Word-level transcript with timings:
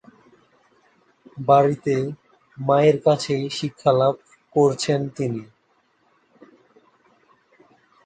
বাড়িতে 1.41 1.95
মায়ের 2.57 2.97
কাছেই 3.05 3.45
শিক্ষালাভ 3.57 4.15
করেছেন 4.55 4.99
তিনি। 5.17 5.43